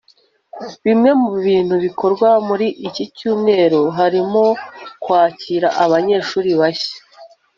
Bimwe 0.85 1.11
mu 1.21 1.29
bintu 1.45 1.75
bikorwa 1.85 2.29
muri 2.47 2.67
iki 2.87 3.03
cyumweru 3.15 3.81
harimo 3.97 4.43
kwakira 5.03 5.67
abanyeshuri 5.83 6.49
bashya 6.59 6.97